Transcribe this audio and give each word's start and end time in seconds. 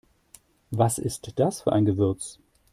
Was 0.71 0.97
ist 0.97 1.31
das 1.37 1.61
für 1.61 1.73
ein 1.73 1.85
Gewürz? 1.85 2.39